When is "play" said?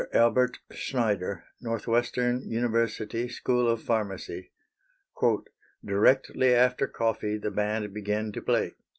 8.41-8.73